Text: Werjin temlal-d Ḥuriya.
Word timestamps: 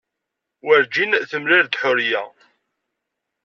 Werjin 0.65 1.11
temlal-d 1.29 1.73
Ḥuriya. 1.81 2.23